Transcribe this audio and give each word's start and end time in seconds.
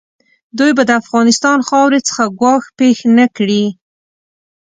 دوی 0.57 0.71
به 0.77 0.83
د 0.85 0.91
افغانستان 1.01 1.59
خاورې 1.67 1.99
څخه 2.07 2.23
ګواښ 2.39 2.63
پېښ 2.79 2.97
نه 3.17 3.25
کړي. 3.37 3.65